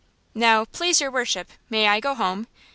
[0.33, 2.47] "Now, please your worship, may I go home?"